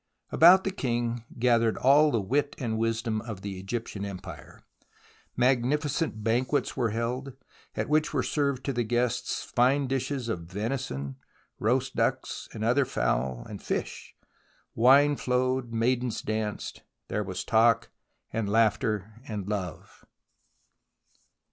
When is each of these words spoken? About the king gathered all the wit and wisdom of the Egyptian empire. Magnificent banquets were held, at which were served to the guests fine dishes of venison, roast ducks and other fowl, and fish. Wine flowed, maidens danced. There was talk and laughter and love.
About 0.31 0.63
the 0.63 0.71
king 0.71 1.25
gathered 1.37 1.77
all 1.77 2.09
the 2.09 2.19
wit 2.19 2.55
and 2.57 2.75
wisdom 2.79 3.21
of 3.21 3.41
the 3.41 3.59
Egyptian 3.59 4.03
empire. 4.03 4.59
Magnificent 5.37 6.23
banquets 6.23 6.75
were 6.75 6.89
held, 6.89 7.33
at 7.75 7.87
which 7.87 8.11
were 8.11 8.23
served 8.23 8.63
to 8.63 8.73
the 8.73 8.81
guests 8.83 9.43
fine 9.43 9.85
dishes 9.85 10.27
of 10.27 10.39
venison, 10.47 11.17
roast 11.59 11.95
ducks 11.95 12.49
and 12.51 12.63
other 12.63 12.83
fowl, 12.83 13.45
and 13.47 13.61
fish. 13.61 14.15
Wine 14.73 15.17
flowed, 15.17 15.71
maidens 15.71 16.23
danced. 16.23 16.81
There 17.07 17.23
was 17.23 17.43
talk 17.43 17.91
and 18.33 18.49
laughter 18.49 19.21
and 19.27 19.47
love. 19.47 20.03